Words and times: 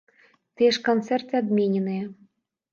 Тыя 0.55 0.71
ж 0.77 0.81
канцэрты 0.87 1.33
адмененыя. 1.43 2.05